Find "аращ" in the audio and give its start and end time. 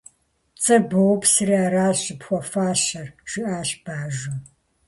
1.65-1.97